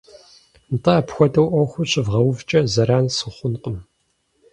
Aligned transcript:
–НтӀэ, 0.73 0.93
апхуэдэу 0.99 1.47
Ӏуэхур 1.51 1.87
щывгъэувкӀэ, 1.91 2.59
зэран 2.73 3.05
сыхъункъым. 3.15 3.77